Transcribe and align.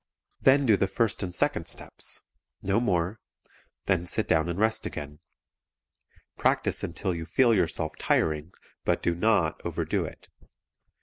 Then 0.41 0.65
do 0.65 0.77
the 0.77 0.87
first 0.87 1.21
and 1.21 1.29
second 1.35 1.67
steps 1.67 2.21
no 2.63 2.79
more; 2.79 3.19
then 3.85 4.07
sit 4.07 4.27
down 4.27 4.49
and 4.49 4.57
rest 4.57 4.87
again. 4.87 5.19
Practice 6.39 6.83
until 6.83 7.13
you 7.13 7.27
feel 7.27 7.53
yourself 7.53 7.93
tiring, 7.99 8.51
but 8.83 9.03
DO 9.03 9.13
NOT 9.13 9.61
overdo 9.63 10.03
it. 10.05 10.27